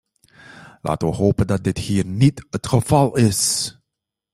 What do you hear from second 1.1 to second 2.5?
hopen dat dit hier niet